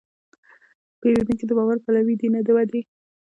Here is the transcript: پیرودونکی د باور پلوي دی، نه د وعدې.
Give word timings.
پیرودونکی 1.01 1.45
د 1.47 1.51
باور 1.57 1.77
پلوي 1.85 2.15
دی، 2.19 2.27
نه 2.35 2.39
د 2.45 2.47
وعدې. 2.55 2.81